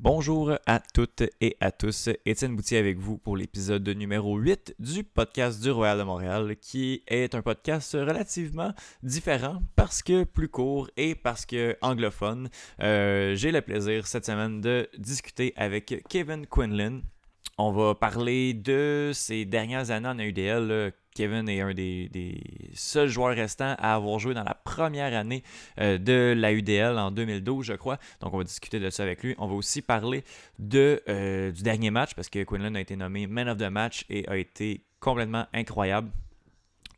[0.00, 5.02] Bonjour à toutes et à tous, Étienne Boutier avec vous pour l'épisode numéro 8 du
[5.02, 8.72] podcast du Royal de Montréal, qui est un podcast relativement
[9.02, 12.48] différent parce que plus court et parce que anglophone.
[12.80, 17.00] Euh, j'ai le plaisir cette semaine de discuter avec Kevin Quinlan.
[17.58, 22.40] On va parler de ses dernières années en AUDL, Kevin est un des,
[22.74, 25.42] seuls joueurs restants à avoir joué dans la première année
[25.80, 27.98] euh, de la UDL en 2012, je crois.
[28.20, 29.34] Donc, on va discuter de ça avec lui.
[29.38, 30.22] On va aussi parler
[30.72, 34.28] euh, du dernier match parce que Quinlan a été nommé Man of the Match et
[34.28, 36.10] a été complètement incroyable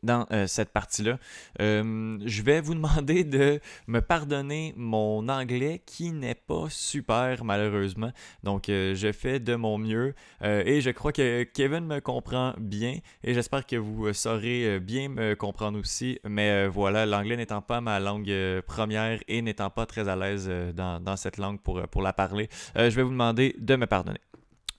[0.03, 1.19] dans euh, cette partie-là.
[1.61, 8.13] Euh, je vais vous demander de me pardonner mon anglais qui n'est pas super malheureusement.
[8.43, 12.99] Donc euh, je fais de mon mieux et je crois que Kevin me comprend bien
[13.23, 16.19] et j'espère que vous saurez bien me comprendre aussi.
[16.25, 18.33] Mais voilà, l'anglais n'étant pas ma langue
[18.67, 23.03] première et n'étant pas très à l'aise dans, cette langue pour la parler, je vais
[23.03, 24.21] vous demander de me pardonner.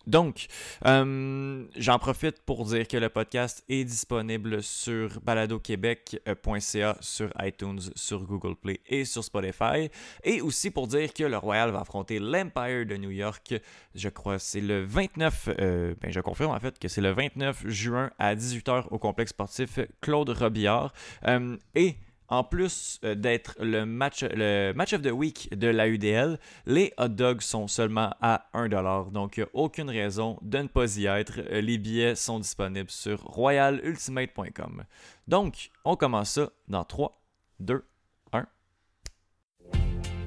[0.07, 0.47] Donc,
[0.85, 8.23] euh, j'en profite pour dire que le podcast est disponible sur baladoquebec.ca, sur iTunes, sur
[8.23, 9.89] Google Play et sur Spotify.
[10.23, 13.53] Et aussi pour dire que le Royal va affronter l'Empire de New York,
[13.95, 17.67] je crois c'est le 29, euh, ben je confirme en fait que c'est le 29
[17.67, 20.93] juin à 18h au complexe sportif Claude Robillard.
[21.27, 21.95] Euh, et
[22.31, 27.41] en plus euh, d'être le match, of the week de la UDL, les hot dogs
[27.41, 29.11] sont seulement à 1$.
[29.11, 31.41] Donc, aucune raison de ne pas y être.
[31.51, 34.83] Euh, les billets sont disponibles sur royalultimate.com.
[35.27, 37.21] Donc, on commence ça dans 3,
[37.59, 37.85] 2,
[38.31, 38.45] 1.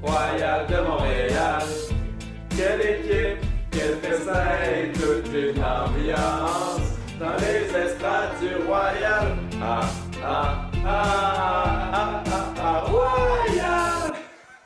[0.03, 1.63] Royal de Montréal,
[2.51, 3.99] quelle équipe, quelle
[4.93, 8.64] toute une ambiance dans les estrades du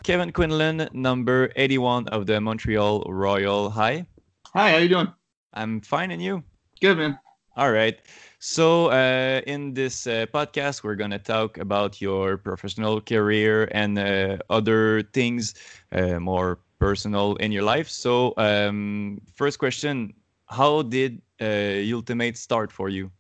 [0.08, 3.68] Kevin Quinlan, number 81 of the Montreal Royal.
[3.68, 4.06] Hi.
[4.54, 5.12] Hi, how you doing?
[5.52, 6.42] I'm fine, and you?
[6.80, 7.18] Good, man.
[7.58, 8.00] All right.
[8.38, 13.98] So, uh, in this uh, podcast, we're going to talk about your professional career and
[13.98, 15.52] uh, other things
[15.92, 17.90] uh, more personal in your life.
[17.90, 20.14] So, um, first question
[20.46, 23.10] How did uh, Ultimate start for you?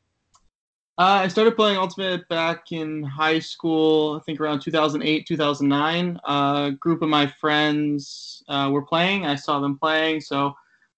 [0.98, 6.20] Uh, I started playing Ultimate back in high school, I think around 2008, 2009.
[6.28, 6.30] Uh,
[6.66, 9.24] a group of my friends uh, were playing.
[9.24, 10.54] I saw them playing, so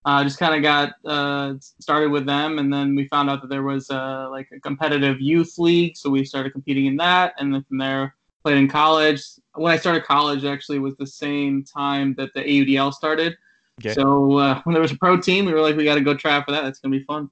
[0.06, 2.58] I uh, just kind of got uh, started with them.
[2.58, 6.08] And then we found out that there was uh, like a competitive youth league, so
[6.08, 7.34] we started competing in that.
[7.38, 9.22] And then from there, played in college.
[9.54, 13.36] When I started college, actually, was the same time that the AUDL started.
[13.78, 13.92] Okay.
[13.92, 16.36] So when there was a pro team, we were like, we got to go try
[16.36, 16.62] out for that.
[16.62, 17.28] That's gonna be fun.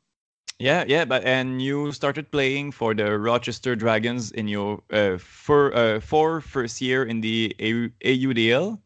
[0.59, 5.75] Yeah, yeah, but and you started playing for the Rochester Dragons in your uh, for
[5.75, 8.81] uh, for first year in the AUDL.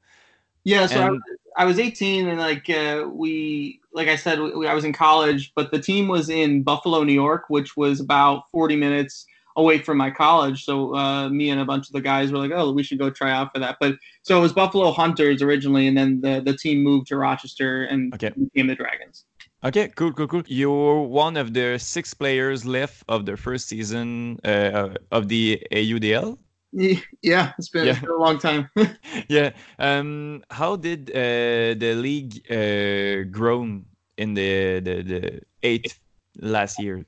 [0.65, 1.05] Yeah, so and...
[1.05, 1.23] I, was,
[1.57, 5.53] I, was 18 and like uh, we like I said we, I was in college,
[5.55, 9.25] but the team was in Buffalo, New York, which was about 40 minutes
[9.57, 10.65] away from my college.
[10.65, 13.09] So uh, me and a bunch of the guys were like, "Oh, we should go
[13.09, 16.57] try out for that." But so it was Buffalo Hunters originally, and then the the
[16.57, 18.31] team moved to Rochester and okay.
[18.31, 19.25] became the Dragons.
[19.65, 20.43] Okay, cool, cool, cool.
[20.47, 26.37] You're one of the six players left of the first season uh, of the AUDL.
[26.73, 27.93] Yeah, it's been, yeah.
[27.93, 28.69] it's been a long time.
[29.29, 29.51] yeah.
[29.79, 33.85] Um, how did uh, the league uh, grown
[34.17, 35.95] in the, the the eight
[36.41, 37.05] last year?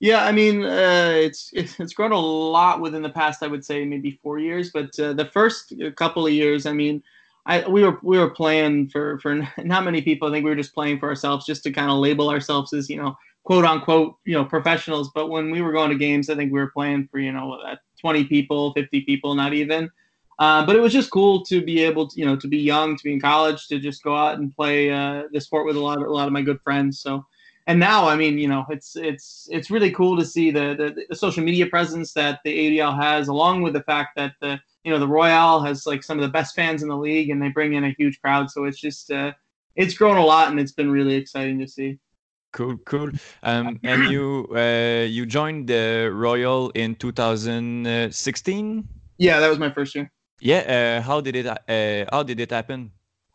[0.00, 3.44] Yeah, I mean, uh, it's it's grown a lot within the past.
[3.44, 7.02] I would say maybe four years, but uh, the first couple of years, I mean,
[7.46, 10.28] I we were we were playing for for not many people.
[10.28, 12.90] I think we were just playing for ourselves, just to kind of label ourselves as
[12.90, 15.10] you know quote unquote you know professionals.
[15.14, 17.58] But when we were going to games, I think we were playing for you know
[18.00, 19.88] 20 people, 50 people, not even.
[20.38, 22.96] Uh, but it was just cool to be able to you know to be young,
[22.96, 25.80] to be in college, to just go out and play uh, the sport with a
[25.80, 27.00] lot of a lot of my good friends.
[27.00, 27.24] So.
[27.68, 31.04] And now, I mean, you know, it's it's it's really cool to see the, the,
[31.08, 34.92] the social media presence that the AUDL has, along with the fact that the you
[34.92, 37.48] know the Royal has like some of the best fans in the league, and they
[37.48, 38.48] bring in a huge crowd.
[38.52, 39.32] So it's just uh,
[39.74, 41.98] it's grown a lot, and it's been really exciting to see.
[42.52, 43.10] Cool, cool.
[43.42, 48.88] Um, and you uh, you joined the Royal in 2016.
[49.18, 50.08] Yeah, that was my first year.
[50.40, 51.00] Yeah.
[51.00, 51.58] Uh, how did it uh,
[52.12, 52.92] How did it happen?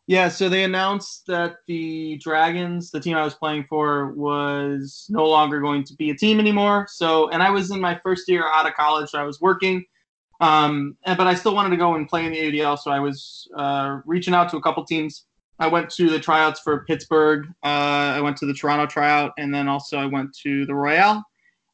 [0.07, 5.27] Yeah, so they announced that the Dragons, the team I was playing for, was no
[5.27, 6.87] longer going to be a team anymore.
[6.89, 9.85] So, and I was in my first year out of college, so I was working.
[10.41, 12.99] Um, and, but I still wanted to go and play in the AUDL, so I
[12.99, 15.25] was uh, reaching out to a couple teams.
[15.59, 17.45] I went to the tryouts for Pittsburgh.
[17.63, 21.21] Uh, I went to the Toronto tryout, and then also I went to the Royal.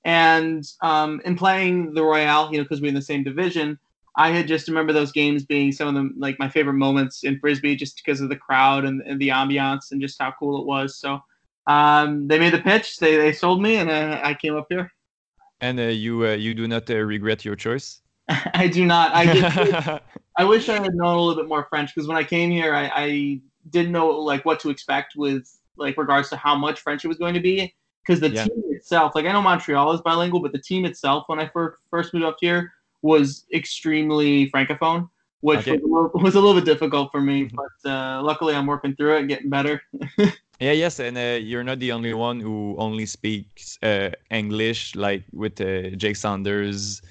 [0.04, 3.80] And um, in playing the Royal, you know, because we're in the same division,
[4.18, 7.40] I had just remember those games being some of them like my favorite moments in
[7.40, 10.66] frisbee, just because of the crowd and, and the ambiance and just how cool it
[10.66, 10.98] was.
[10.98, 11.22] So
[11.68, 14.92] um, they made the pitch, they they sold me, and uh, I came up here.
[15.62, 18.02] And uh, you uh, you do not uh, regret your choice?
[18.54, 19.14] I do not.
[19.14, 20.02] I did,
[20.38, 22.76] I wish I had known a little bit more French because when I came here,
[22.76, 27.04] I, I didn't know like what to expect with like regards to how much French
[27.06, 27.74] it was going to be.
[28.06, 28.46] Because the yeah.
[28.46, 31.82] team itself, like I know Montreal is bilingual, but the team itself, when I first
[31.90, 32.72] first moved up here,
[33.02, 35.10] was extremely francophone,
[35.42, 35.74] which okay.
[35.74, 37.46] was, a little, was, a little, bit difficult for me.
[37.46, 37.58] Mm-hmm.
[37.58, 39.82] But uh, luckily, I'm working through it, getting better.
[40.60, 45.24] yeah, yes, and uh, you're not the only one who only speaks uh, English, like
[45.34, 47.02] with uh, Jake Saunders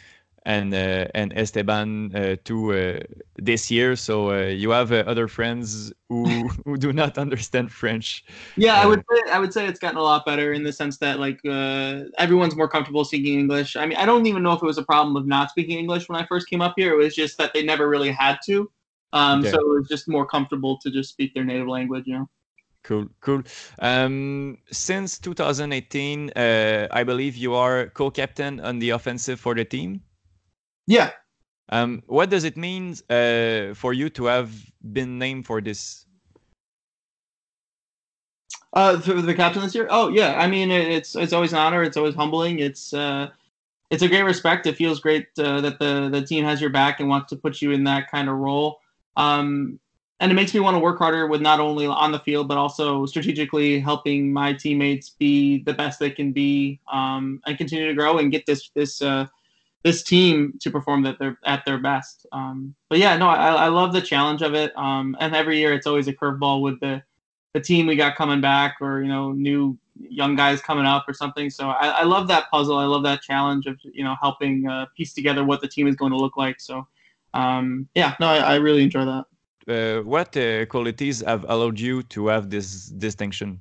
[0.46, 3.00] and uh, and Esteban uh, to uh,
[3.36, 3.96] this year.
[3.96, 8.24] So uh, you have uh, other friends who who do not understand French.
[8.56, 10.98] Yeah, I would say, I would say it's gotten a lot better in the sense
[10.98, 13.76] that like uh, everyone's more comfortable speaking English.
[13.76, 16.08] I mean, I don't even know if it was a problem of not speaking English
[16.08, 16.94] when I first came up here.
[16.94, 18.70] It was just that they never really had to.
[19.12, 19.50] Um, okay.
[19.50, 22.28] So it was just more comfortable to just speak their native language, you know.
[22.84, 23.42] Cool, cool.
[23.80, 30.02] Um, since 2018, I believe you are co-captain on the offensive for the team.
[30.86, 31.10] Yeah.
[31.68, 34.52] Um, what does it mean uh, for you to have
[34.92, 36.06] been named for this?
[38.72, 39.88] Uh, for the captain this year?
[39.90, 41.82] Oh yeah, I mean it's it's always an honor.
[41.82, 42.60] It's always humbling.
[42.60, 43.30] It's uh,
[43.90, 44.66] it's a great respect.
[44.66, 47.60] It feels great uh, that the the team has your back and wants to put
[47.62, 48.78] you in that kind of role.
[49.16, 49.80] Um,
[50.20, 52.56] and it makes me want to work harder with not only on the field but
[52.56, 57.94] also strategically helping my teammates be the best they can be um, and continue to
[57.94, 59.26] grow and get this this uh,
[59.86, 62.26] this team to perform that they're at their best.
[62.32, 64.76] Um, but yeah, no, I, I love the challenge of it.
[64.76, 67.02] Um, and every year it's always a curveball with the
[67.54, 69.78] the team we got coming back, or you know, new
[70.20, 71.48] young guys coming up or something.
[71.50, 72.76] So I, I love that puzzle.
[72.76, 75.94] I love that challenge of you know helping uh, piece together what the team is
[75.94, 76.58] going to look like.
[76.60, 76.84] So
[77.32, 79.24] um, yeah, no, I, I really enjoy that.
[79.68, 83.60] Uh, what uh, qualities have allowed you to have this distinction?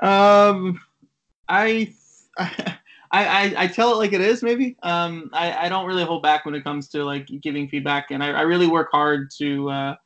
[0.00, 0.80] Um,
[1.46, 1.92] I,
[2.38, 2.78] I
[3.12, 4.76] I, I, I, tell it like it is maybe.
[4.82, 8.22] Um, I, I don't really hold back when it comes to like giving feedback and
[8.22, 9.96] I, I really work hard to uh,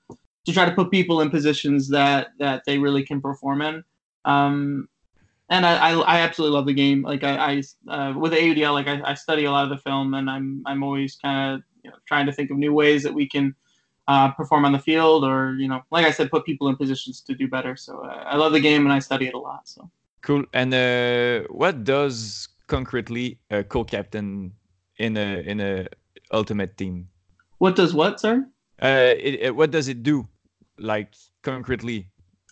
[0.46, 3.84] to try to put people in positions that that they really can perform in.
[4.24, 4.88] Um,
[5.50, 7.02] and I, I, I, absolutely love the game.
[7.02, 10.14] Like I, I uh, with AUDL like I, I study a lot of the film
[10.14, 13.12] and I'm I'm always kind of you know, trying to think of new ways that
[13.12, 13.54] we can
[14.08, 17.20] uh, perform on the field or you know like I said put people in positions
[17.22, 17.76] to do better.
[17.76, 19.90] So uh, I love the game and I study it a lot so.
[20.22, 20.46] Cool.
[20.54, 24.52] And uh, what does concretely a co-captain
[24.98, 25.86] in a in a
[26.32, 27.08] ultimate team.
[27.58, 28.46] What does what, sir?
[28.82, 30.28] Uh, it, it, what does it do,
[30.78, 32.08] like concretely?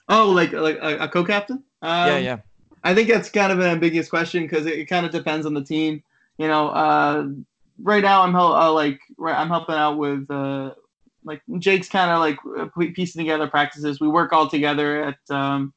[0.08, 1.62] Oh, like like a, a co-captain?
[1.82, 2.38] Um, yeah, yeah.
[2.84, 5.54] I think that's kind of an ambiguous question because it, it, kind of depends on
[5.54, 6.02] the team.
[6.38, 7.28] You know, uh,
[7.80, 10.74] right now I'm hel- uh, like right, I'm helping out with uh,
[11.24, 14.00] like Jake's kind of like piecing together practices.
[14.00, 15.72] We work all together at um,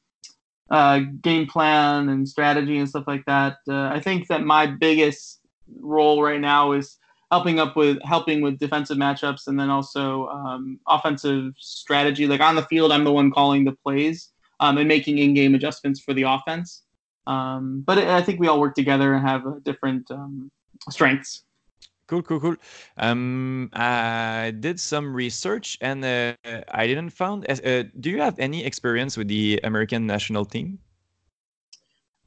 [0.70, 3.58] uh, game plan and strategy and stuff like that.
[3.68, 5.40] Uh, I think that my biggest
[5.80, 6.98] role right now is
[7.30, 12.26] helping up with helping with defensive matchups and then also um, offensive strategy.
[12.26, 14.30] Like on the field, I'm the one calling the plays
[14.60, 16.82] um, and making in-game adjustments for the offense.
[17.26, 20.50] Um, but I think we all work together and have different um,
[20.88, 21.42] strengths.
[22.06, 22.56] Cool, cool, cool.
[22.98, 26.34] Um, I did some research and uh,
[26.70, 27.50] I didn't found.
[27.50, 30.78] Uh, do you have any experience with the American national team?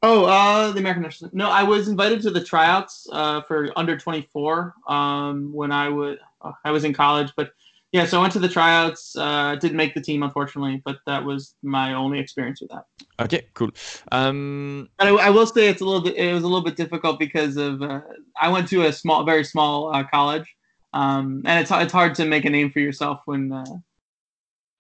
[0.01, 1.31] Oh, uh, the American national.
[1.33, 6.51] No, I was invited to the tryouts uh, for under 24 um, when I uh,
[6.63, 7.51] I was in college, but
[7.91, 9.15] yeah, so I went to the tryouts.
[9.15, 12.85] Uh, didn't make the team, unfortunately, but that was my only experience with that.
[13.19, 13.71] Okay, cool.
[14.11, 16.15] Um, but I, I will say it's a little bit.
[16.15, 18.01] It was a little bit difficult because of uh,
[18.39, 20.45] I went to a small, very small uh, college,
[20.93, 23.51] um, and it's it's hard to make a name for yourself when.
[23.51, 23.77] Uh,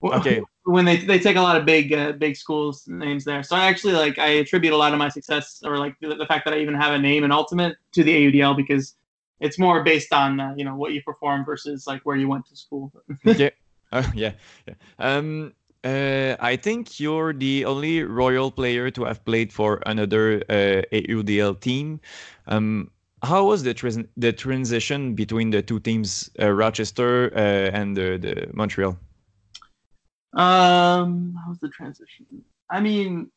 [0.03, 0.41] okay.
[0.65, 3.65] When they they take a lot of big uh, big schools names there, so I
[3.65, 6.53] actually like I attribute a lot of my success or like the, the fact that
[6.53, 8.93] I even have a name in Ultimate to the AUDL because
[9.39, 12.45] it's more based on uh, you know what you perform versus like where you went
[12.47, 12.91] to school.
[13.23, 13.49] yeah,
[13.91, 14.33] uh, yeah,
[14.67, 14.73] yeah.
[14.99, 15.53] Um,
[15.83, 21.59] uh, I think you're the only Royal player to have played for another uh, AUDL
[21.59, 22.01] team.
[22.47, 22.91] Um,
[23.23, 28.17] how was the trans- the transition between the two teams, uh, Rochester uh, and the,
[28.17, 28.97] the Montreal?
[30.33, 32.25] Um, how was the transition?
[32.69, 33.31] I mean,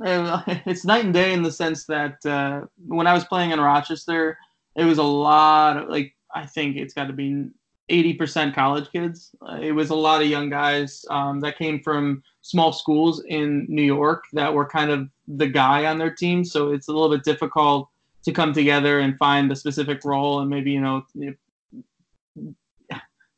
[0.00, 4.38] it's night and day in the sense that uh, when I was playing in Rochester,
[4.76, 7.48] it was a lot of like I think it's got to be
[7.90, 9.30] 80% college kids.
[9.48, 13.64] Uh, it was a lot of young guys um, that came from small schools in
[13.68, 16.44] New York that were kind of the guy on their team.
[16.44, 17.88] So it's a little bit difficult
[18.24, 21.06] to come together and find a specific role and maybe you know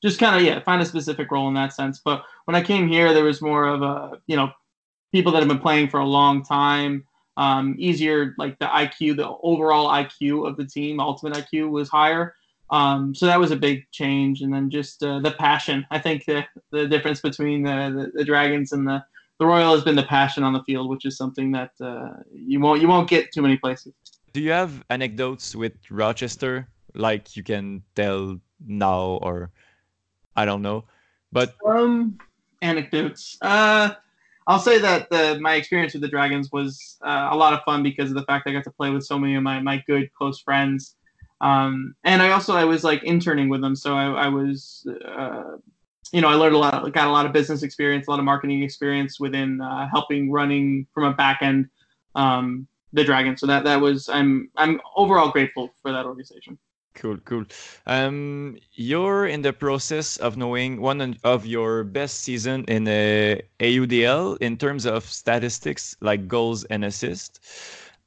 [0.02, 2.00] just kind of yeah find a specific role in that sense.
[2.04, 4.50] But when I came here, there was more of a you know
[5.12, 7.04] people that have been playing for a long time.
[7.38, 12.34] Um, easier like the IQ, the overall IQ of the team, ultimate IQ was higher.
[12.70, 15.86] Um, so that was a big change, and then just uh, the passion.
[15.90, 19.04] I think the the difference between the, the, the Dragons and the
[19.38, 22.58] the Royal has been the passion on the field, which is something that uh, you
[22.60, 23.94] won't you won't get too many places.
[24.32, 29.50] Do you have anecdotes with Rochester, like you can tell now, or
[30.36, 30.84] I don't know,
[31.32, 32.18] but um,
[32.60, 33.38] anecdotes.
[33.40, 33.94] Uh,
[34.48, 37.82] I'll say that the, my experience with the Dragons was uh, a lot of fun
[37.82, 40.10] because of the fact I got to play with so many of my my good
[40.14, 40.96] close friends.
[41.42, 45.58] Um, and I also I was like interning with them, so I, I was, uh,
[46.12, 48.24] you know, I learned a lot, got a lot of business experience, a lot of
[48.24, 51.68] marketing experience within uh, helping running from a back end
[52.14, 53.40] um, the Dragons.
[53.40, 56.58] So that that was I'm I'm overall grateful for that organization.
[56.94, 57.44] Cool, cool.
[57.86, 64.36] Um, you're in the process of knowing one of your best season in a AUDL
[64.40, 67.38] in terms of statistics like goals and assists.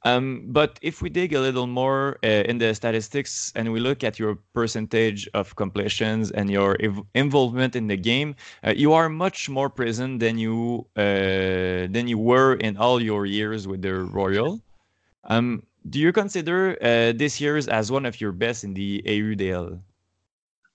[0.04, 4.02] Um, but if we dig a little more uh, in the statistics and we look
[4.02, 6.76] at your percentage of completions and your
[7.14, 8.34] involvement in the game,
[8.66, 13.26] uh, you are much more present than you uh, than you were in all your
[13.26, 14.60] years with the Royal.
[15.24, 19.80] Um, do you consider uh, this year's as one of your best in the AUDL?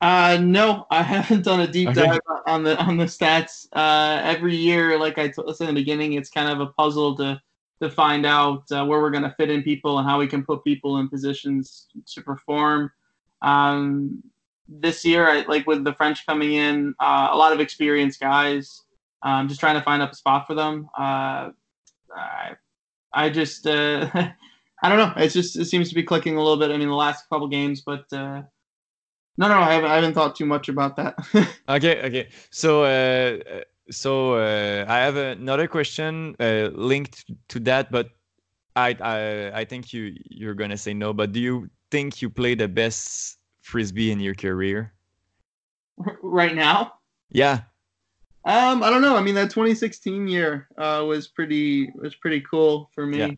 [0.01, 2.05] Uh, no, I haven't done a deep okay.
[2.05, 3.67] dive on the on the stats.
[3.73, 7.41] Uh, every year, like I said in the beginning, it's kind of a puzzle to
[7.81, 10.43] to find out uh, where we're going to fit in people and how we can
[10.43, 12.91] put people in positions to perform.
[13.41, 14.23] Um,
[14.67, 18.83] this year, I, like with the French coming in, uh, a lot of experienced guys.
[19.23, 20.89] Um, just trying to find up a spot for them.
[20.97, 21.49] Uh,
[22.15, 22.55] I,
[23.13, 24.09] I just, uh,
[24.83, 25.13] I don't know.
[25.17, 26.71] It's just it seems to be clicking a little bit.
[26.71, 28.43] I mean, the last couple games, but uh,
[29.37, 31.15] no, no, I haven't, I haven't thought too much about that.
[31.69, 32.29] okay, okay.
[32.51, 38.09] So uh, so uh, I have another question uh, linked to that, but
[38.75, 41.13] I, I I think you you're gonna say no.
[41.13, 44.93] But do you think you play the best frisbee in your career?
[46.21, 46.93] Right now?
[47.29, 47.61] Yeah.
[48.45, 49.17] Um, I don't know.
[49.17, 53.17] I mean, that 2016 year uh, was pretty was pretty cool for me.
[53.17, 53.31] Yeah.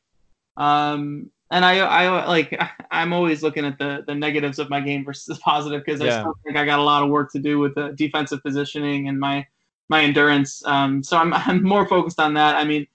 [0.59, 2.59] Um, and I I like
[2.91, 6.17] I'm always looking at the the negatives of my game versus the positive because yeah.
[6.17, 9.07] I still think I got a lot of work to do with the defensive positioning
[9.07, 9.47] and my
[9.87, 10.63] my endurance.
[10.65, 12.55] Um, so I'm I'm more focused on that.
[12.55, 12.87] I mean,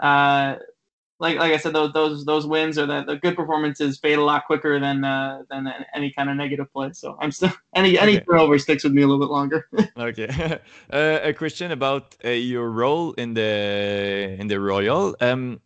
[0.00, 0.56] uh,
[1.20, 4.24] like like I said, those those those wins or the, the good performances fade a
[4.24, 6.92] lot quicker than uh, than any kind of negative play.
[6.92, 8.24] So I'm still any any okay.
[8.24, 9.68] turnover sticks with me a little bit longer.
[9.98, 10.58] okay,
[10.92, 15.16] uh, a question about uh, your role in the in the Royal.
[15.20, 15.60] Um,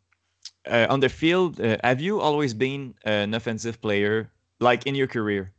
[0.66, 5.06] uh, on the field, uh, have you always been an offensive player, like in your
[5.06, 5.52] career?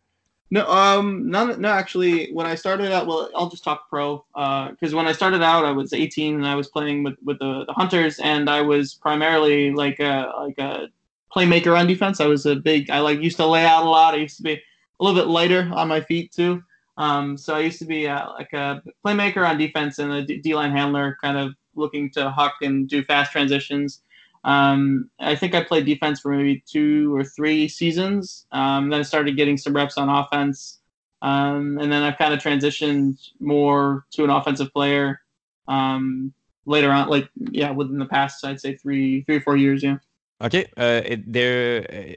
[0.53, 1.69] No, um, not no.
[1.69, 4.24] Actually, when I started out, well, I'll just talk pro.
[4.36, 7.39] Because uh, when I started out, I was 18 and I was playing with, with
[7.39, 10.89] the, the Hunters, and I was primarily like a like a
[11.36, 12.19] playmaker on defense.
[12.19, 12.91] I was a big.
[12.91, 14.13] I like used to lay out a lot.
[14.13, 16.63] I used to be a little bit lighter on my feet too.
[16.98, 20.53] Um, so I used to be uh, like a playmaker on defense and a D
[20.53, 24.02] line handler, kind of looking to huck and do fast transitions.
[24.43, 28.45] Um, I think I played defense for maybe two or three seasons.
[28.51, 30.79] Um, then I started getting some reps on offense.
[31.21, 35.21] Um, and then I've kind of transitioned more to an offensive player
[35.69, 36.33] um,
[36.65, 39.81] later on, like, yeah, within the past, I'd say three, three or four years.
[39.81, 39.97] Yeah.
[40.41, 40.65] Okay.
[40.75, 42.15] Uh, it, there, uh,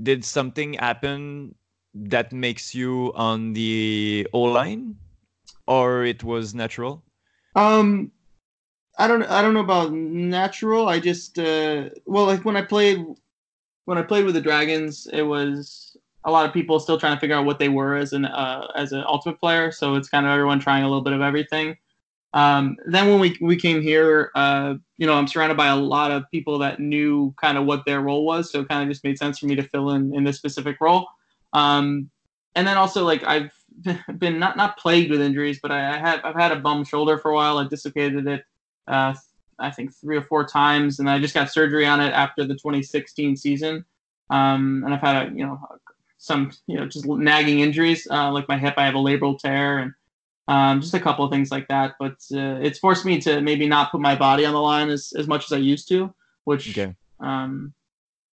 [0.00, 1.56] did something happen
[1.94, 4.94] that makes you on the O line
[5.66, 7.02] or it was natural?
[7.56, 8.12] Um,
[8.98, 10.88] I don't I don't know about natural.
[10.88, 13.04] I just uh, well like when I played
[13.84, 17.20] when I played with the Dragons, it was a lot of people still trying to
[17.20, 19.70] figure out what they were as an uh, as an ultimate player.
[19.70, 21.76] So it's kind of everyone trying a little bit of everything.
[22.32, 26.10] Um, then when we we came here, uh, you know, I'm surrounded by a lot
[26.10, 29.04] of people that knew kind of what their role was, so it kind of just
[29.04, 31.06] made sense for me to fill in in this specific role.
[31.52, 32.10] Um,
[32.54, 33.52] and then also like I've
[34.18, 37.18] been not not plagued with injuries, but I, I have I've had a bum shoulder
[37.18, 37.58] for a while.
[37.58, 38.44] I dislocated it
[38.88, 39.14] uh,
[39.58, 42.54] I think three or four times, and I just got surgery on it after the
[42.54, 43.84] 2016 season.
[44.28, 45.60] Um, and I've had a, you know
[46.18, 48.74] some you know just nagging injuries uh, like my hip.
[48.76, 49.92] I have a labral tear and
[50.48, 51.94] um, just a couple of things like that.
[51.98, 55.12] But uh, it's forced me to maybe not put my body on the line as,
[55.16, 56.12] as much as I used to,
[56.44, 56.94] which okay.
[57.20, 57.72] um,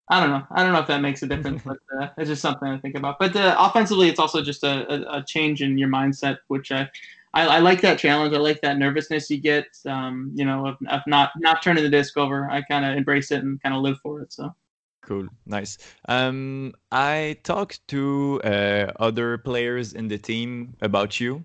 [0.09, 0.45] I don't know.
[0.51, 2.97] I don't know if that makes a difference, but uh, it's just something I think
[2.97, 3.19] about.
[3.19, 6.91] But uh, offensively, it's also just a, a, a, change in your mindset, which I
[7.35, 8.35] I, I, like that challenge.
[8.35, 9.67] I like that nervousness you get.
[9.87, 12.51] Um, you know, of, of not not turning the disc over.
[12.51, 14.33] I kind of embrace it and kind of live for it.
[14.33, 14.55] So.
[15.03, 15.79] Cool, nice.
[16.09, 21.45] Um, I talked to uh, other players in the team about you.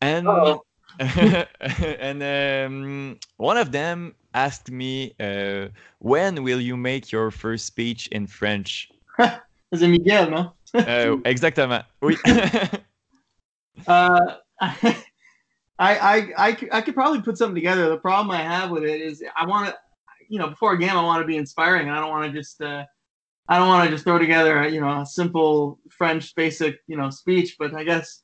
[0.00, 0.28] and
[0.98, 5.68] and um, one of them asked me, uh,
[5.98, 8.90] "When will you make your first speech in French?"
[9.74, 10.54] C'est Miguel, no?
[10.74, 11.84] Euh, exactement.
[12.00, 12.16] Oui.
[13.86, 15.04] Uh, I,
[15.78, 17.88] I, I, I could probably put something together.
[17.88, 19.76] The problem I have with it is I want to,
[20.28, 21.88] you know, before a game, I want to be inspiring.
[21.88, 22.84] I don't want to just, uh,
[23.48, 27.10] I don't want to just throw together, you know, a simple French basic, you know,
[27.10, 27.56] speech.
[27.58, 28.22] But I guess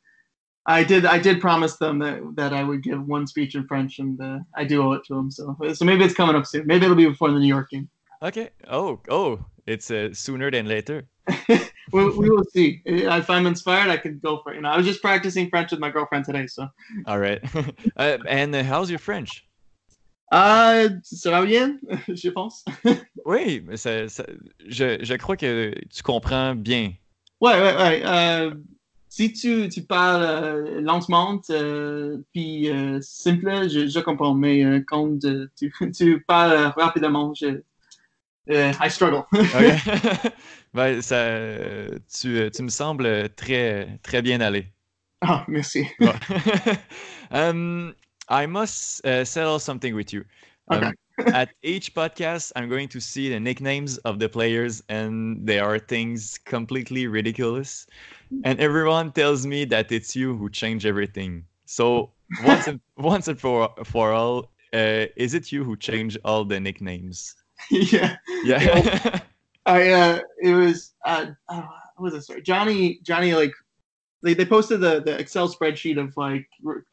[0.67, 4.00] I did, I did promise them that that I would give one speech in French,
[4.00, 5.31] and uh, I do owe it to them.
[5.31, 6.67] So, so maybe it's coming up soon.
[6.67, 7.88] Maybe it'll be before the New York game.
[8.25, 8.50] Okay.
[8.69, 11.04] Oh, oh, it's uh, sooner than later.
[11.49, 11.59] we,
[11.93, 12.83] we will see.
[12.85, 14.57] If I'm inspired, I could go for it.
[14.57, 16.69] You know, I was just practicing French with my girlfriend today, so.
[17.07, 17.40] All right.
[17.97, 19.45] uh, and uh, how's your French?
[20.33, 21.78] Ah, ça va bien,
[22.09, 22.64] je pense.
[23.25, 24.26] Oui, mais ça, ça-
[24.66, 26.93] je, je crois que tu comprends bien.
[27.40, 28.02] Ouais, ouais, ouais.
[28.04, 28.54] Euh,
[29.09, 34.35] si tu, tu parles euh, lentement, euh, puis euh, simple, je, je comprends.
[34.35, 35.19] Mais quand
[35.57, 37.61] tu, tu parles rapidement, je,
[38.50, 39.26] euh, I struggle.
[39.32, 40.32] Ok.
[40.74, 41.38] ben, ça,
[42.12, 44.66] tu, tu me sembles très, très bien allé.
[45.22, 45.86] Ah, merci.
[46.00, 46.12] Bon.
[47.30, 47.94] um,
[48.28, 50.24] I must uh, settle something with you.
[50.68, 50.94] Um,
[51.32, 55.78] at each podcast, I'm going to see the nicknames of the players, and they are
[55.78, 57.86] things completely ridiculous.
[58.44, 61.44] And everyone tells me that it's you who change everything.
[61.66, 62.10] So
[62.44, 66.58] once and once and for for all, uh, is it you who change all the
[66.58, 67.34] nicknames?
[67.70, 68.16] yeah.
[68.44, 69.20] Yeah.
[69.66, 71.62] I uh it was uh, uh
[71.96, 73.52] what was it sorry Johnny Johnny like
[74.23, 76.46] they, they posted the, the Excel spreadsheet of like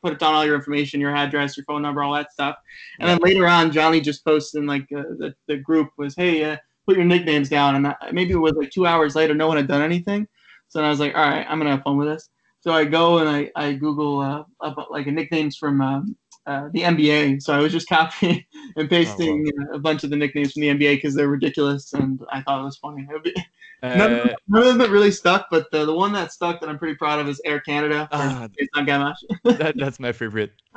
[0.03, 2.58] put down all your information your address your phone number all that stuff.
[3.00, 6.44] And then later on Johnny just posted in like uh, the, the group was hey
[6.44, 7.75] uh, put your nicknames down.
[7.75, 10.27] And I, maybe it was like two hours later no one had done anything.
[10.68, 12.30] So I was like all right I'm gonna have fun with this.
[12.62, 16.15] So I go and I, I Google uh, about like nicknames from um,
[16.48, 18.44] uh, the NBA so I was just copying
[18.76, 22.20] and pasting uh, a bunch of the nicknames from the NBA because they're ridiculous, and
[22.32, 23.08] I thought it was funny.
[23.24, 23.36] Be-
[23.84, 26.60] none, of Uh, them, none of them really stuck, but the, the one that stuck
[26.62, 28.08] that I'm pretty proud of is Air Canada.
[28.12, 29.58] for It's not Gamache.
[29.60, 30.51] that, that's my favorite.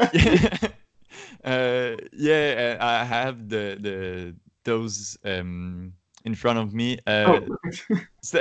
[1.44, 5.92] uh, yeah, uh, I have the the those um,
[6.24, 6.98] in front of me.
[7.07, 7.57] Uh, Oh,
[8.22, 8.40] so-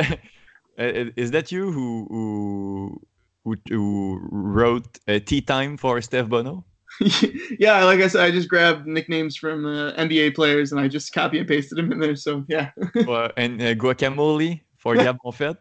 [0.79, 3.01] uh, is that you who who
[3.43, 6.65] who, who wrote uh, Tea Time for Steph Bono?
[7.59, 11.13] yeah, like I said, I just grabbed nicknames from uh, NBA players and I just
[11.13, 12.15] copy and pasted them in there.
[12.15, 12.71] So yeah.
[13.07, 15.57] Uh, and uh, Guacamole for Gab Monfette?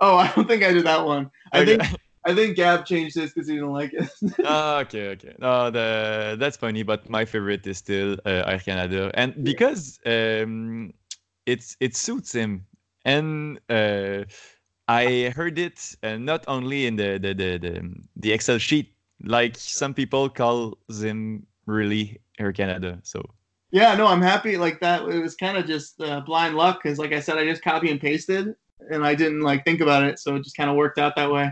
[0.00, 1.30] Oh, I don't think I did that one.
[1.52, 1.82] I think
[2.26, 4.10] I think Gab changed this because he didn't like it.
[4.44, 5.34] Ah, okay, okay.
[5.38, 10.92] No, the that's funny, but my favorite is still uh, Air Canada, and because um,
[11.46, 12.66] it's it suits him,
[13.04, 14.24] and uh,
[14.88, 18.92] I heard it uh, not only in the the, the the the Excel sheet,
[19.24, 22.98] like some people call him really Air Canada.
[23.02, 23.22] So
[23.70, 24.56] Yeah, no, I'm happy.
[24.56, 27.44] Like that, it was kind of just uh, blind luck because, like I said, I
[27.44, 28.54] just copy and pasted,
[28.90, 31.30] and I didn't like think about it, so it just kind of worked out that
[31.30, 31.50] way.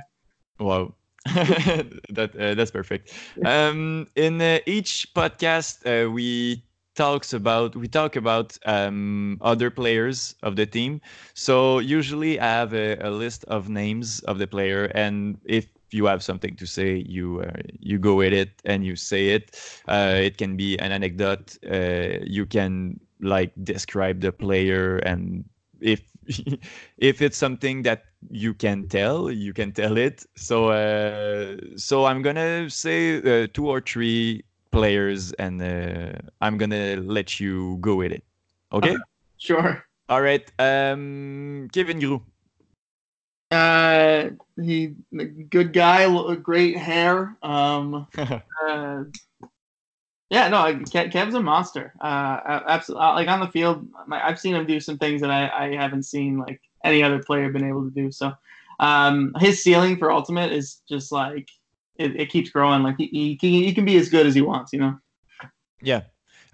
[0.58, 0.94] Wow.
[1.34, 3.12] that uh, that's perfect.
[3.44, 6.62] Um, in uh, each podcast, uh, we
[6.94, 11.00] talks about we talk about um, other players of the team.
[11.34, 16.06] So usually, I have a, a list of names of the player, and if you
[16.06, 19.56] have something to say, you uh, you go with it and you say it.
[19.88, 21.58] Uh, it can be an anecdote.
[21.68, 25.44] Uh, you can like describe the player, and
[25.80, 26.02] if
[26.98, 32.22] if it's something that you can tell you can tell it so uh, so i'm
[32.22, 38.12] gonna say uh, two or three players and uh, i'm gonna let you go with
[38.12, 38.24] it
[38.72, 38.96] okay
[39.38, 39.84] Sure.
[40.08, 42.22] all right um kevin Groulx.
[43.50, 44.30] Uh,
[44.60, 44.94] he
[45.50, 47.36] good guy, great hair.
[47.42, 49.04] Um, uh,
[50.30, 51.94] yeah, no, Kev, Kev's a monster.
[52.00, 53.06] Uh, absolutely.
[53.06, 56.38] Like on the field, I've seen him do some things that I, I haven't seen
[56.38, 58.10] like any other player been able to do.
[58.10, 58.32] So,
[58.80, 61.48] um, his ceiling for ultimate is just like
[61.96, 62.82] it, it keeps growing.
[62.82, 64.98] Like he, he, can- he can be as good as he wants, you know.
[65.82, 66.02] yeah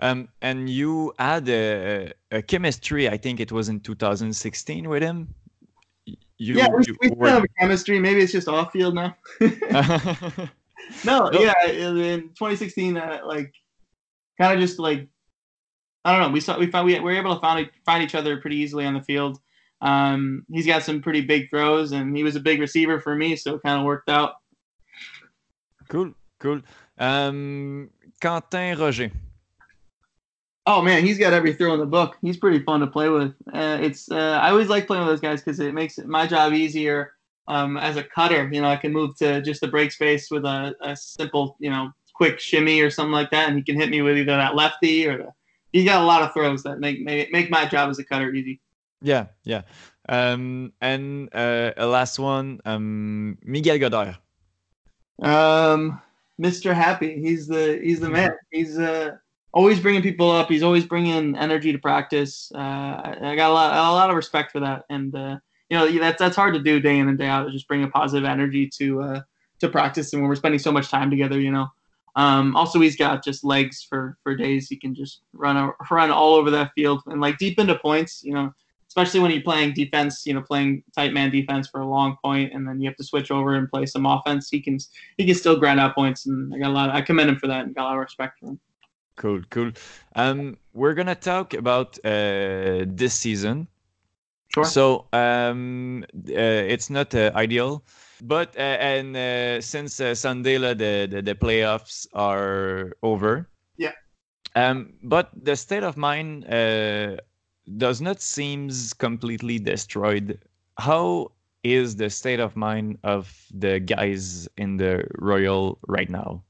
[0.01, 5.35] um and you had a, a chemistry i think it was in 2016 with him
[6.43, 7.99] you, yeah, we, you we still have chemistry.
[7.99, 9.17] Maybe it's just off field now.
[11.05, 13.53] No, yeah, in in 2016, uh, like,
[14.39, 15.09] kind of just like,
[16.05, 16.33] I don't know.
[16.33, 18.85] We saw we found we, we were able to find find each other pretty easily
[18.85, 19.39] on the field.
[19.81, 23.37] Um, he's got some pretty big throws, and he was a big receiver for me,
[23.37, 24.35] so it kind of worked out.
[25.89, 26.61] cool cool
[26.99, 29.11] um quentin roger
[30.67, 32.17] Oh man, he's got every throw in the book.
[32.23, 33.35] He's pretty fun to play with.
[33.53, 36.53] Uh, it's uh, I always like playing with those guys because it makes my job
[36.53, 37.13] easier.
[37.49, 38.49] um, as a cutter.
[38.53, 41.71] You know, I can move to just the break space with a, a simple, you
[41.71, 44.55] know, quick shimmy or something like that, and he can hit me with either that
[44.55, 45.29] lefty or the.
[45.73, 48.33] He's got a lot of throws that make make, make my job as a cutter
[48.33, 48.61] easy.
[49.01, 49.63] Yeah, yeah.
[50.09, 54.19] Um, and uh, a last one, um, Miguel Goderre.
[55.23, 56.01] Um,
[56.41, 56.75] Mr.
[56.75, 57.21] Happy.
[57.21, 58.33] He's the he's the man.
[58.51, 59.17] He's uh
[59.53, 60.49] always bringing people up.
[60.49, 62.51] He's always bringing energy to practice.
[62.55, 62.59] Uh,
[63.23, 65.39] I, got a lot a lot of respect for that, and uh,
[65.69, 67.51] you know that's that's hard to do day in and day out.
[67.51, 69.21] Just bring a positive energy to uh,
[69.61, 71.69] to practice, and when we're spending so much time together, you know.
[72.15, 74.69] Um, also, he's got just legs for for days.
[74.69, 78.23] He can just run run all over that field and like deep into points.
[78.23, 78.53] You know,
[78.89, 82.53] especially when you're playing defense, you know, playing tight man defense for a long point,
[82.53, 84.51] and then you have to switch over and play some offense.
[84.51, 84.79] He can
[85.17, 86.91] he can still grind out points, and I got a lot.
[86.91, 88.61] Of, I commend him for that, and got a lot of respect for him.
[89.17, 89.73] Cool, cool.
[90.17, 93.69] Um, we're gonna talk about uh, this season.
[94.55, 94.65] Sure.
[94.65, 97.85] So um, uh, it's not uh, ideal,
[98.23, 100.75] but uh, and uh, since uh, Sunday the,
[101.11, 103.49] the the playoffs are over.
[103.79, 103.93] Yeah.
[104.55, 107.17] Um, but the state of mind uh,
[107.79, 110.39] does not seems completely destroyed.
[110.79, 111.33] How
[111.65, 116.43] is the state of mind of the guys in the Royal right now?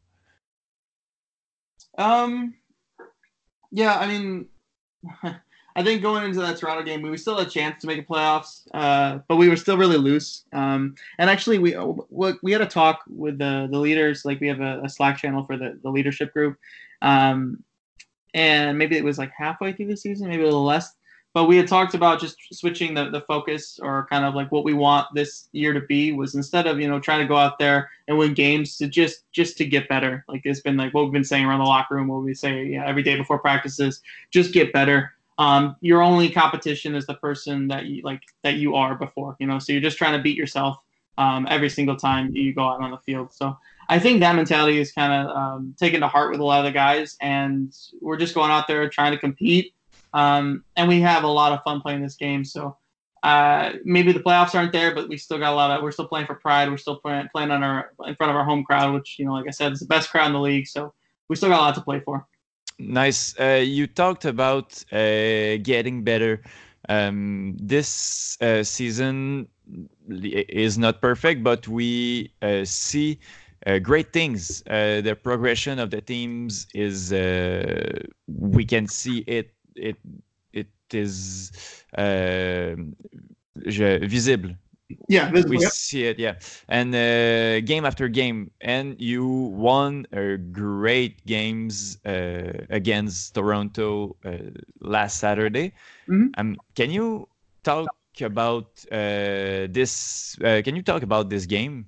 [1.98, 2.54] Um,
[3.70, 4.46] yeah, I mean,
[5.74, 8.02] I think going into that Toronto game, we still had a chance to make a
[8.02, 10.44] playoffs, uh, but we were still really loose.
[10.52, 11.74] Um, and actually, we
[12.42, 14.24] we had a talk with the the leaders.
[14.24, 16.58] Like we have a, a Slack channel for the the leadership group,
[17.00, 17.62] um,
[18.34, 20.94] and maybe it was like halfway through the season, maybe a little less
[21.34, 24.64] but we had talked about just switching the, the focus or kind of like what
[24.64, 27.58] we want this year to be was instead of you know trying to go out
[27.58, 30.24] there and win games to just just to get better.
[30.28, 32.66] Like it's been like what we've been saying around the locker room what we say
[32.66, 35.12] yeah, every day before practices just get better.
[35.38, 39.46] Um, your only competition is the person that you like that you are before you
[39.46, 40.78] know so you're just trying to beat yourself
[41.18, 43.32] um, every single time you go out on the field.
[43.32, 43.56] So
[43.88, 46.64] I think that mentality is kind of um, taken to heart with a lot of
[46.64, 49.74] the guys and we're just going out there trying to compete
[50.12, 52.44] um, and we have a lot of fun playing this game.
[52.44, 52.76] So
[53.22, 55.82] uh, maybe the playoffs aren't there, but we still got a lot of.
[55.82, 56.68] We're still playing for pride.
[56.68, 59.32] We're still playing playing on our in front of our home crowd, which you know,
[59.32, 60.66] like I said, is the best crowd in the league.
[60.66, 60.92] So
[61.28, 62.26] we still got a lot to play for.
[62.78, 63.38] Nice.
[63.38, 66.42] Uh, you talked about uh, getting better.
[66.88, 69.46] Um, this uh, season
[70.08, 73.20] is not perfect, but we uh, see
[73.66, 74.62] uh, great things.
[74.66, 79.96] Uh, the progression of the teams is uh, we can see it it
[80.52, 81.52] it is
[81.96, 82.74] uh,
[83.56, 84.50] visible.
[85.08, 86.18] Yeah, visible, we see it.
[86.18, 86.34] Yeah,
[86.68, 94.52] and uh, game after game, and you won uh, great games uh, against Toronto uh,
[94.80, 95.72] last Saturday.
[96.08, 96.28] Mm-hmm.
[96.36, 97.28] Um, can you
[97.64, 97.88] talk
[98.20, 100.36] about uh, this?
[100.44, 101.86] Uh, can you talk about this game?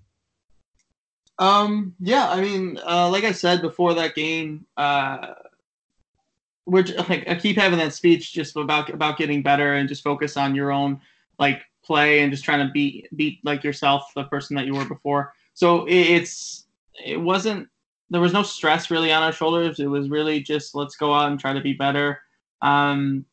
[1.39, 4.67] Um, yeah, I mean, like I said before that game,
[6.67, 10.37] we're like I keep having that speech just about about getting better and just focus
[10.37, 11.01] on your own
[11.39, 14.87] like play and just trying to beat beat like yourself, the person that you were
[14.87, 15.33] before.
[15.55, 16.67] So it, it's
[17.05, 17.69] it wasn't
[18.11, 19.81] there was no stress really on our shoulders.
[19.81, 22.21] It was really just let's go out and try to be better.
[22.63, 23.25] Um,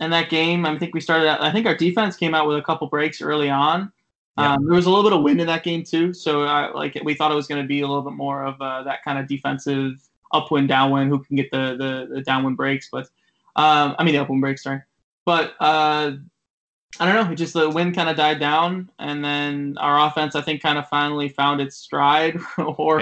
[0.00, 1.28] and that game, I think we started.
[1.28, 3.92] out, I think our defense came out with a couple breaks early on.
[4.38, 4.54] Yeah.
[4.54, 6.96] Um, there was a little bit of wind in that game too, so I, like
[7.02, 9.18] we thought it was going to be a little bit more of uh, that kind
[9.18, 10.00] of defensive
[10.32, 12.88] upwind, downwind, who can get the the, the downwind breaks.
[12.90, 13.06] But
[13.56, 14.82] um, I mean the upwind breaks, sorry.
[15.24, 16.12] But uh,
[17.00, 17.32] I don't know.
[17.32, 20.78] It just the wind kind of died down, and then our offense, I think, kind
[20.78, 22.40] of finally found its stride.
[22.58, 22.98] or,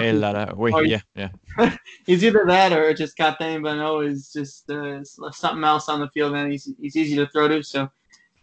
[0.55, 1.29] Wait, or yeah, yeah.
[2.07, 3.63] it's either that or just got them.
[3.63, 7.27] But no, it's just uh, something else on the field, and he's he's easy to
[7.27, 7.63] throw to.
[7.63, 7.89] So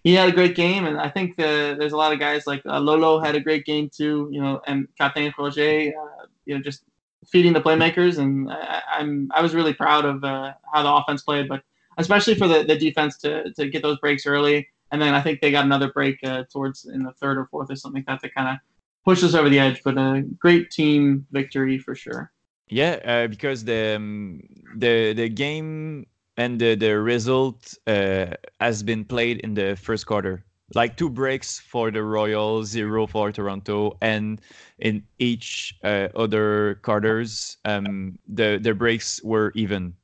[0.03, 2.62] he had a great game, and I think the, there's a lot of guys like
[2.66, 4.29] uh, Lolo had a great game too.
[4.33, 6.83] You know, and Captain Roger, uh, you know, just
[7.28, 11.22] feeding the playmakers, and I, am I was really proud of uh, how the offense
[11.22, 11.62] played, but
[11.98, 15.40] especially for the, the defense to, to get those breaks early, and then I think
[15.40, 18.22] they got another break uh, towards in the third or fourth or something like that
[18.22, 18.58] that kind of
[19.04, 19.82] pushed us over the edge.
[19.84, 22.32] But a great team victory for sure.
[22.68, 24.40] Yeah, uh, because the um,
[24.76, 26.06] the the game
[26.37, 28.26] and the the result uh,
[28.60, 33.31] has been played in the first quarter like two breaks for the Royals, zero for
[33.33, 34.40] Toronto, and
[34.79, 39.94] in each uh, other quarters, um, the the breaks were even.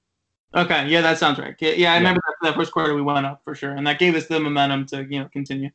[0.55, 1.55] Okay, yeah, that sounds right.
[1.61, 1.99] Yeah, yeah I yeah.
[1.99, 4.41] remember that, that first quarter we went up for sure, and that gave us the
[4.41, 5.71] momentum to you know continue.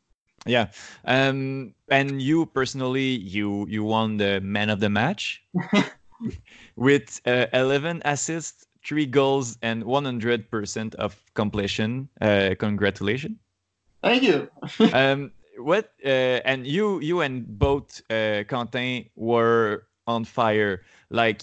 [0.45, 0.67] Yeah,
[1.05, 5.43] um, and you personally, you you won the man of the match
[6.75, 12.09] with uh, 11 assists, three goals, and 100% of completion.
[12.21, 13.37] Uh, congratulations.
[14.05, 14.49] Thank you.
[14.93, 21.41] um, what uh, and you you and both uh, Quentin were on fire like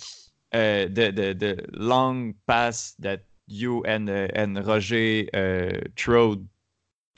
[0.53, 6.47] uh, the the the long pass that you and uh, and Roger uh, threw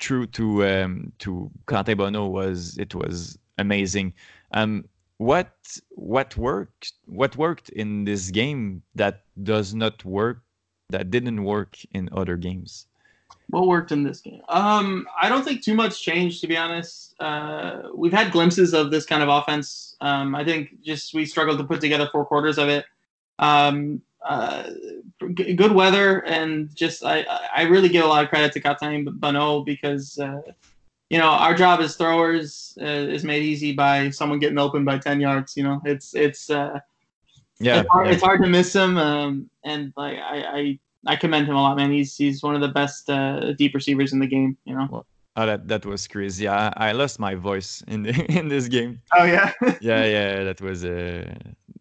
[0.01, 4.15] through to um, to Quentin Bonnaud was it was amazing.
[4.53, 5.53] Um, what
[5.91, 10.41] what worked what worked in this game that does not work
[10.89, 12.87] that didn't work in other games?
[13.49, 14.41] What worked in this game?
[14.49, 17.15] Um, I don't think too much changed, to be honest.
[17.21, 19.97] Uh, we've had glimpses of this kind of offense.
[20.01, 22.85] Um, I think just we struggled to put together four quarters of it.
[23.39, 24.71] Um, uh,
[25.35, 29.07] g- good weather and just I, I really give a lot of credit to Quentin
[29.19, 30.41] Bonnaud because uh,
[31.11, 34.97] you know our job as throwers uh, is made easy by someone getting open by
[34.99, 36.81] 10 yards you know it's it's uh,
[37.59, 38.13] Yeah, it's hard, yeah.
[38.15, 41.77] it's hard to miss him um, and like I, I I commend him a lot
[41.77, 45.05] man he's he's one of the best uh, deep receivers in the game you know
[45.37, 46.47] Oh, that that was crazy.
[46.47, 49.03] I, I lost my voice in the, in this game.
[49.19, 51.27] oh yeah Yeah, yeah, that was uh,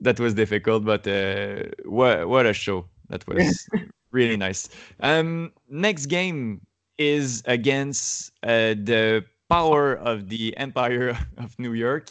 [0.02, 2.86] that was difficult, but uh, what what a show!
[3.10, 3.70] That was
[4.12, 4.70] really nice.
[5.02, 6.66] Um, next game
[6.98, 12.10] is against uh, the power of the Empire of New York,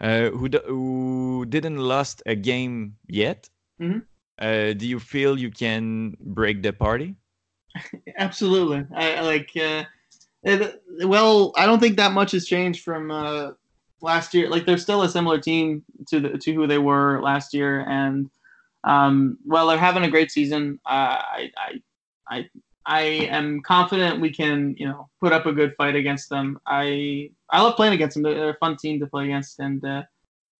[0.00, 3.48] uh, who who didn't lost a game yet.
[3.80, 4.02] Mhm.
[4.38, 7.16] Uh, do you feel you can break the party?
[8.18, 8.84] Absolutely.
[8.94, 9.50] I like.
[9.56, 9.84] Uh,
[10.42, 13.52] it, well, I don't think that much has changed from uh,
[14.00, 14.48] last year.
[14.48, 18.28] Like they're still a similar team to the, to who they were last year, and
[18.84, 20.80] um, well, they're having a great season.
[20.84, 21.82] Uh, I, I
[22.28, 22.48] I
[22.84, 26.58] I am confident we can you know put up a good fight against them.
[26.66, 28.24] I I love playing against them.
[28.24, 30.02] They're a fun team to play against, and uh,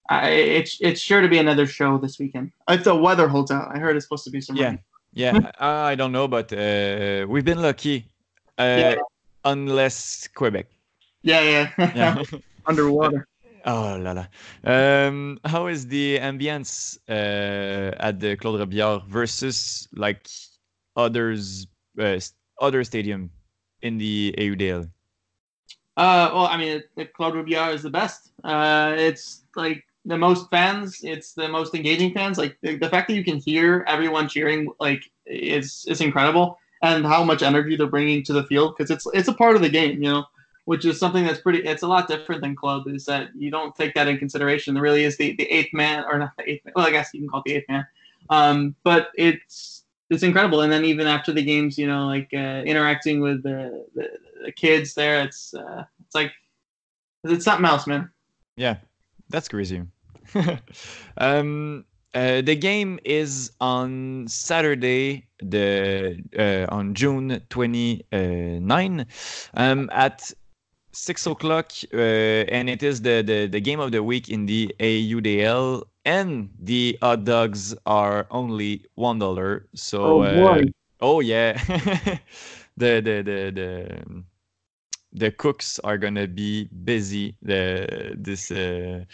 [0.09, 2.53] I, it's it's sure to be another show this weekend.
[2.69, 4.69] If the weather holds out, I heard it's supposed to be some Yeah.
[4.69, 4.79] rain.
[5.15, 8.07] Yeah, I, I don't know, but uh, we've been lucky.
[8.59, 8.95] Uh, Yeah.
[9.45, 10.67] Unless Quebec.
[11.23, 11.93] Yeah, yeah.
[11.95, 12.23] Yeah.
[12.67, 13.27] Underwater.
[13.65, 14.27] Oh la la.
[14.65, 20.29] Um, how is the ambience uh, at the Claude Robillard versus like
[20.97, 21.67] others,
[21.99, 22.19] uh,
[22.61, 23.31] other stadium
[23.83, 24.91] in the AUDL?
[25.97, 28.33] Uh, well, I mean, the Claude Robillard is the best.
[28.45, 31.01] Uh, it's like the most fans.
[31.03, 32.38] It's the most engaging fans.
[32.38, 37.07] Like the, the fact that you can hear everyone cheering, like is is incredible, and
[37.07, 39.69] how much energy they're bringing to the field because it's it's a part of the
[39.69, 40.25] game, you know,
[40.65, 41.61] which is something that's pretty.
[41.61, 42.88] It's a lot different than club.
[42.88, 44.75] Is that you don't take that in consideration.
[44.75, 46.65] There really is the the eighth man, or not the eighth.
[46.65, 47.87] Man, well, I guess you can call it the eighth man.
[48.31, 50.61] Um, but it's it's incredible.
[50.62, 54.09] And then even after the games, you know, like uh, interacting with the, the
[54.45, 56.33] the kids there, it's uh, it's like
[57.25, 58.11] it's something else, man.
[58.57, 58.77] Yeah,
[59.33, 59.83] that's crazy.
[61.18, 69.07] um, uh, the game is on Saturday, the uh, on June 29,
[69.55, 70.31] um, at
[70.92, 74.75] six o'clock, uh, and it is the, the the game of the week in the
[74.81, 79.68] AUDL, and the hot dogs are only one dollar.
[79.75, 80.62] So, Oh, uh,
[81.01, 81.53] oh yeah,
[82.77, 84.25] the the the the
[85.12, 89.05] the cooks are gonna be busy the this uh,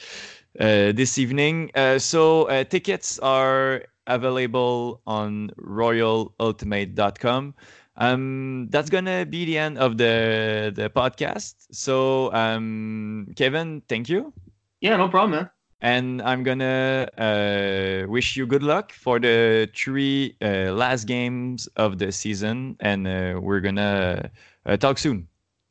[0.61, 1.71] uh, this evening.
[1.75, 7.55] Uh, so uh, tickets are available on royalultimate.com.
[7.97, 11.67] Um, that's gonna be the end of the the podcast.
[11.73, 14.33] So um, Kevin, thank you.
[14.81, 15.51] Yeah, no problem, man.
[15.81, 21.99] And I'm gonna uh, wish you good luck for the three uh, last games of
[21.99, 24.31] the season, and uh, we're gonna
[24.67, 25.29] uh, talk soon.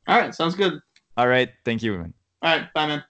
[0.08, 0.80] All right, sounds good.
[1.17, 1.98] All right, thank you.
[1.98, 2.13] Man.
[2.41, 3.04] All right, bye, man.